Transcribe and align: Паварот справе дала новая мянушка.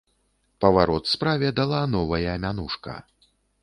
Паварот 0.65 1.05
справе 1.13 1.53
дала 1.61 1.85
новая 1.95 2.35
мянушка. 2.47 3.01